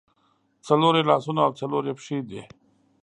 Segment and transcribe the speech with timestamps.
[0.67, 2.41] څلور یې لاسونه او څلور یې پښې دي.